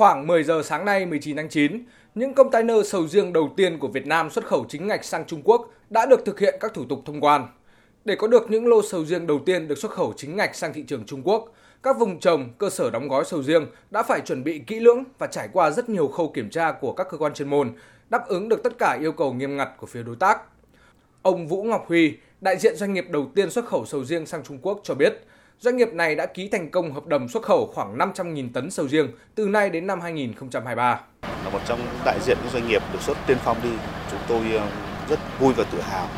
Khoảng 0.00 0.26
10 0.26 0.44
giờ 0.44 0.62
sáng 0.64 0.84
nay 0.84 1.06
19 1.06 1.36
tháng 1.36 1.48
9, 1.48 1.84
những 2.14 2.34
container 2.34 2.76
sầu 2.86 3.08
riêng 3.08 3.32
đầu 3.32 3.52
tiên 3.56 3.78
của 3.78 3.88
Việt 3.88 4.06
Nam 4.06 4.30
xuất 4.30 4.44
khẩu 4.46 4.64
chính 4.68 4.86
ngạch 4.86 5.04
sang 5.04 5.24
Trung 5.26 5.42
Quốc 5.44 5.70
đã 5.90 6.06
được 6.06 6.24
thực 6.24 6.40
hiện 6.40 6.54
các 6.60 6.74
thủ 6.74 6.84
tục 6.88 7.02
thông 7.06 7.20
quan. 7.20 7.46
Để 8.04 8.16
có 8.16 8.28
được 8.28 8.50
những 8.50 8.66
lô 8.66 8.82
sầu 8.82 9.04
riêng 9.04 9.26
đầu 9.26 9.40
tiên 9.46 9.68
được 9.68 9.78
xuất 9.78 9.92
khẩu 9.92 10.12
chính 10.16 10.36
ngạch 10.36 10.54
sang 10.54 10.72
thị 10.72 10.82
trường 10.82 11.06
Trung 11.06 11.22
Quốc, 11.24 11.52
các 11.82 11.98
vùng 11.98 12.20
trồng, 12.20 12.48
cơ 12.58 12.70
sở 12.70 12.90
đóng 12.90 13.08
gói 13.08 13.24
sầu 13.24 13.42
riêng 13.42 13.66
đã 13.90 14.02
phải 14.02 14.20
chuẩn 14.20 14.44
bị 14.44 14.58
kỹ 14.58 14.80
lưỡng 14.80 15.04
và 15.18 15.26
trải 15.26 15.48
qua 15.52 15.70
rất 15.70 15.88
nhiều 15.88 16.08
khâu 16.08 16.32
kiểm 16.34 16.50
tra 16.50 16.72
của 16.72 16.92
các 16.92 17.06
cơ 17.10 17.18
quan 17.18 17.34
chuyên 17.34 17.50
môn, 17.50 17.72
đáp 18.10 18.28
ứng 18.28 18.48
được 18.48 18.62
tất 18.62 18.78
cả 18.78 18.98
yêu 19.00 19.12
cầu 19.12 19.32
nghiêm 19.32 19.56
ngặt 19.56 19.68
của 19.78 19.86
phía 19.86 20.02
đối 20.02 20.16
tác. 20.16 20.40
Ông 21.22 21.48
Vũ 21.48 21.62
Ngọc 21.62 21.84
Huy, 21.88 22.16
đại 22.40 22.56
diện 22.58 22.76
doanh 22.76 22.92
nghiệp 22.92 23.06
đầu 23.10 23.30
tiên 23.34 23.50
xuất 23.50 23.66
khẩu 23.66 23.86
sầu 23.86 24.04
riêng 24.04 24.26
sang 24.26 24.42
Trung 24.42 24.58
Quốc 24.62 24.80
cho 24.82 24.94
biết, 24.94 25.24
doanh 25.60 25.76
nghiệp 25.76 25.92
này 25.92 26.14
đã 26.14 26.26
ký 26.26 26.48
thành 26.48 26.70
công 26.70 26.92
hợp 26.92 27.06
đồng 27.06 27.28
xuất 27.28 27.42
khẩu 27.42 27.66
khoảng 27.74 27.98
500.000 27.98 28.48
tấn 28.52 28.70
sầu 28.70 28.88
riêng 28.88 29.08
từ 29.34 29.48
nay 29.48 29.70
đến 29.70 29.86
năm 29.86 30.00
2023. 30.00 31.00
Là 31.22 31.50
một 31.52 31.58
trong 31.66 31.80
đại 32.04 32.18
diện 32.26 32.38
những 32.42 32.52
doanh 32.52 32.68
nghiệp 32.68 32.82
được 32.92 33.02
xuất 33.02 33.16
tiên 33.26 33.36
phong 33.44 33.56
đi, 33.62 33.70
chúng 34.10 34.20
tôi 34.28 34.40
ờ, 34.56 34.66
rất 35.08 35.18
vui 35.40 35.52
và 35.56 35.64
tự 35.72 35.80
hào. 35.80 36.08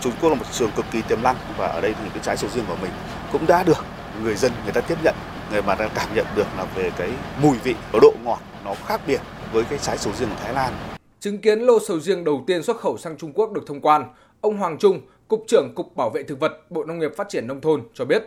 Trung 0.00 0.12
Quốc 0.20 0.30
là 0.30 0.34
một 0.34 0.44
trường 0.52 0.70
cực 0.76 0.84
kỳ 0.92 1.02
tiềm 1.02 1.22
năng 1.22 1.36
và 1.58 1.66
ở 1.66 1.80
đây 1.80 1.94
thì 2.02 2.10
cái 2.14 2.22
trái 2.22 2.36
sầu 2.36 2.50
riêng 2.50 2.64
của 2.68 2.76
mình 2.82 2.90
cũng 3.32 3.46
đã 3.46 3.62
được 3.62 3.84
người 4.22 4.34
dân 4.34 4.52
người 4.64 4.72
ta 4.72 4.80
tiếp 4.80 4.98
nhận, 5.04 5.14
người 5.50 5.62
mà 5.62 5.74
ta 5.74 5.88
cảm 5.94 6.08
nhận 6.14 6.26
được 6.36 6.46
là 6.56 6.66
về 6.76 6.90
cái 6.98 7.10
mùi 7.42 7.56
vị 7.64 7.74
và 7.92 7.98
độ 8.02 8.12
ngọt 8.24 8.38
nó 8.64 8.74
khác 8.86 9.00
biệt 9.06 9.20
với 9.52 9.64
cái 9.64 9.78
trái 9.78 9.98
sầu 9.98 10.12
riêng 10.12 10.28
của 10.28 10.42
Thái 10.42 10.54
Lan. 10.54 10.72
Chứng 11.20 11.38
kiến 11.38 11.60
lô 11.60 11.78
sầu 11.88 12.00
riêng 12.00 12.24
đầu 12.24 12.44
tiên 12.46 12.62
xuất 12.62 12.76
khẩu 12.76 12.98
sang 12.98 13.16
Trung 13.16 13.32
Quốc 13.32 13.52
được 13.52 13.62
thông 13.66 13.80
quan, 13.80 14.04
ông 14.40 14.56
Hoàng 14.56 14.78
Trung, 14.78 15.00
Cục 15.28 15.44
trưởng 15.48 15.72
Cục 15.74 15.96
Bảo 15.96 16.10
vệ 16.10 16.22
Thực 16.22 16.40
vật, 16.40 16.70
Bộ 16.70 16.84
Nông 16.84 16.98
nghiệp 16.98 17.12
Phát 17.16 17.28
triển 17.28 17.46
Nông 17.46 17.60
thôn 17.60 17.82
cho 17.94 18.04
biết, 18.04 18.22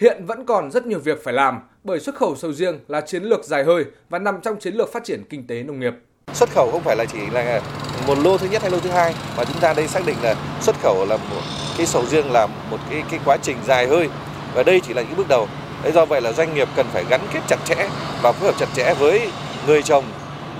hiện 0.00 0.26
vẫn 0.26 0.46
còn 0.46 0.70
rất 0.70 0.86
nhiều 0.86 0.98
việc 0.98 1.24
phải 1.24 1.34
làm 1.34 1.60
bởi 1.84 2.00
xuất 2.00 2.14
khẩu 2.14 2.36
sầu 2.36 2.52
riêng 2.52 2.78
là 2.88 3.00
chiến 3.00 3.22
lược 3.22 3.44
dài 3.44 3.64
hơi 3.64 3.84
và 4.08 4.18
nằm 4.18 4.40
trong 4.40 4.60
chiến 4.60 4.74
lược 4.74 4.92
phát 4.92 5.04
triển 5.04 5.24
kinh 5.30 5.46
tế 5.46 5.62
nông 5.62 5.80
nghiệp. 5.80 5.94
Xuất 6.32 6.50
khẩu 6.50 6.70
không 6.72 6.82
phải 6.82 6.96
là 6.96 7.04
chỉ 7.04 7.18
là 7.32 7.62
một 8.06 8.18
lô 8.18 8.38
thứ 8.38 8.48
nhất 8.48 8.62
hay 8.62 8.70
lô 8.70 8.80
thứ 8.80 8.90
hai 8.90 9.14
mà 9.36 9.44
chúng 9.44 9.60
ta 9.60 9.74
đây 9.74 9.88
xác 9.88 10.06
định 10.06 10.16
là 10.22 10.34
xuất 10.60 10.76
khẩu 10.82 11.06
là 11.08 11.16
một 11.16 11.40
cái 11.76 11.86
sầu 11.86 12.06
riêng 12.06 12.32
là 12.32 12.46
một 12.70 12.76
cái 12.90 13.02
cái 13.10 13.20
quá 13.24 13.36
trình 13.42 13.56
dài 13.66 13.86
hơi 13.86 14.08
và 14.54 14.62
đây 14.62 14.80
chỉ 14.86 14.94
là 14.94 15.02
những 15.02 15.16
bước 15.16 15.28
đầu. 15.28 15.48
Đấy 15.82 15.92
do 15.92 16.04
vậy 16.04 16.20
là 16.20 16.32
doanh 16.32 16.54
nghiệp 16.54 16.68
cần 16.76 16.86
phải 16.92 17.04
gắn 17.10 17.20
kết 17.32 17.40
chặt 17.48 17.58
chẽ 17.64 17.88
và 18.22 18.32
phối 18.32 18.52
hợp 18.52 18.58
chặt 18.58 18.68
chẽ 18.74 18.94
với 18.94 19.28
người 19.66 19.82
trồng, 19.82 20.04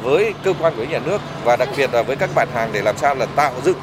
với 0.03 0.35
cơ 0.45 0.55
quan 0.61 0.73
của 0.77 0.85
nhà 0.85 1.01
nước 1.07 1.21
và 1.45 1.57
đặc 1.57 1.69
biệt 1.77 1.91
là 1.93 2.03
với 2.03 2.17
các 2.17 2.31
bạn 2.35 2.49
hàng 2.55 2.71
để 2.73 2.83
làm 2.83 2.97
sao 2.97 3.15
là 3.15 3.27
tạo 3.27 3.53
dựng 3.65 3.79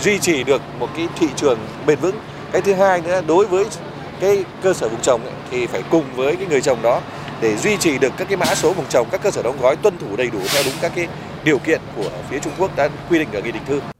duy 0.00 0.18
trì 0.18 0.44
được 0.44 0.62
một 0.78 0.88
cái 0.96 1.08
thị 1.18 1.26
trường 1.36 1.58
bền 1.86 1.98
vững. 1.98 2.16
Cái 2.52 2.62
thứ 2.62 2.72
hai 2.72 3.00
nữa 3.00 3.20
đối 3.26 3.46
với 3.46 3.64
cái 4.20 4.44
cơ 4.62 4.74
sở 4.74 4.88
vùng 4.88 5.00
trồng 5.00 5.24
ấy, 5.24 5.34
thì 5.50 5.66
phải 5.66 5.82
cùng 5.90 6.04
với 6.16 6.36
cái 6.36 6.46
người 6.46 6.60
trồng 6.60 6.82
đó 6.82 7.00
để 7.40 7.56
duy 7.56 7.76
trì 7.76 7.98
được 7.98 8.12
các 8.16 8.28
cái 8.28 8.36
mã 8.36 8.54
số 8.54 8.72
vùng 8.72 8.86
trồng 8.88 9.08
các 9.10 9.22
cơ 9.22 9.30
sở 9.30 9.42
đóng 9.42 9.58
gói 9.60 9.76
tuân 9.76 9.98
thủ 9.98 10.16
đầy 10.16 10.30
đủ 10.30 10.40
theo 10.54 10.62
đúng 10.64 10.74
các 10.80 10.92
cái 10.94 11.08
điều 11.44 11.58
kiện 11.58 11.80
của 11.96 12.10
phía 12.30 12.38
Trung 12.38 12.52
Quốc 12.58 12.76
đã 12.76 12.88
quy 13.10 13.18
định 13.18 13.28
ở 13.32 13.40
nghị 13.40 13.52
định 13.52 13.64
thư. 13.66 13.97